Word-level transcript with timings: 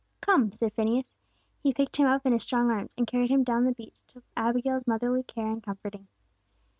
"Come!" 0.19 0.51
said 0.51 0.73
Phineas. 0.73 1.13
He 1.61 1.75
picked 1.75 1.97
him 1.97 2.07
up 2.07 2.25
in 2.25 2.33
his 2.33 2.41
strong 2.41 2.71
arms, 2.71 2.95
and 2.97 3.05
carried 3.05 3.29
him 3.29 3.43
down 3.43 3.65
the 3.65 3.71
beach 3.71 3.97
to 4.07 4.23
Abigail's 4.35 4.87
motherly 4.87 5.21
care 5.21 5.45
and 5.45 5.61
comforting. 5.61 6.07